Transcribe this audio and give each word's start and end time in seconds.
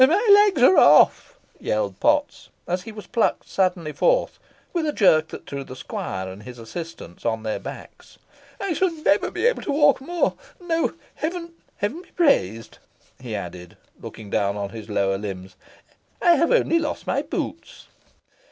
"My 0.03 0.29
legs 0.47 0.63
are 0.63 0.79
off," 0.79 1.35
yelled 1.59 1.99
Potts, 1.99 2.49
as 2.67 2.81
he 2.81 2.91
was 2.91 3.05
plucked 3.05 3.47
suddenly 3.47 3.91
forth, 3.91 4.39
with 4.73 4.87
a 4.87 4.91
jerk 4.93 5.27
that 5.27 5.45
threw 5.45 5.63
the 5.63 5.75
squire 5.75 6.27
and 6.27 6.41
his 6.41 6.57
assistants 6.57 7.23
on 7.23 7.43
their 7.43 7.59
backs. 7.59 8.17
"I 8.59 8.73
shall 8.73 8.91
never 8.91 9.29
be 9.29 9.45
able 9.45 9.61
to 9.61 9.71
walk 9.71 10.01
more. 10.01 10.33
No, 10.59 10.93
Heaven 11.13 11.53
be 11.79 12.09
praised!" 12.15 12.79
he 13.19 13.35
added, 13.35 13.77
looking 14.01 14.31
down 14.31 14.57
on 14.57 14.69
his 14.69 14.89
lower 14.89 15.19
limbs, 15.19 15.55
"I 16.19 16.31
have 16.33 16.51
only 16.51 16.79
lost 16.79 17.05
my 17.05 17.21
boots." 17.21 17.85